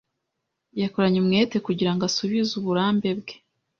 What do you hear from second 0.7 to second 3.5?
Yakoranye umwete kugirango asubize uburambe bwe.